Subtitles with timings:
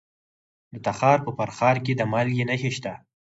[0.73, 2.93] د تخار په فرخار کې د مالګې نښې شته.